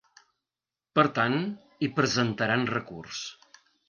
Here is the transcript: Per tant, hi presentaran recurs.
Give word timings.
Per 0.99 1.03
tant, 1.17 1.35
hi 1.81 1.89
presentaran 1.99 2.65
recurs. 2.71 3.21